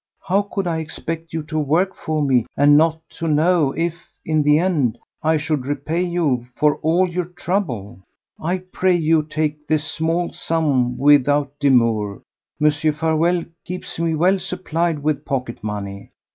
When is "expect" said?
0.79-1.31